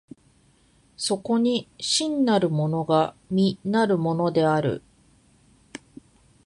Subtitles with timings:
[0.97, 4.81] そこに真なるものが実なるものである。